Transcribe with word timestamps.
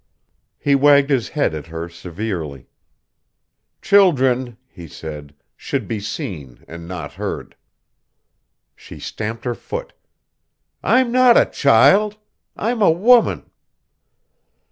He 0.57 0.73
wagged 0.73 1.11
his 1.11 1.29
head 1.29 1.53
at 1.53 1.67
her 1.67 1.87
severely. 1.87 2.65
"Children," 3.83 4.57
he 4.67 4.87
said, 4.87 5.35
"should 5.55 5.87
be 5.87 5.99
seen 5.99 6.65
and 6.67 6.87
not 6.87 7.13
heard." 7.13 7.55
She 8.75 8.97
stamped 8.99 9.45
her 9.45 9.53
foot. 9.53 9.93
"I'm 10.81 11.11
not 11.11 11.37
a 11.37 11.45
child. 11.45 12.17
I'm 12.55 12.81
a 12.81 12.89
woman." 12.89 13.51